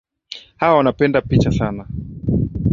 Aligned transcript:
Hawa 0.57 0.77
wanapenda 0.77 1.21
picha 1.21 1.51
sana. 1.51 1.87